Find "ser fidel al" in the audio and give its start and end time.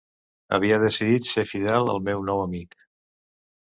1.33-2.05